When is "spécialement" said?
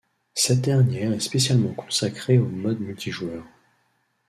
1.19-1.75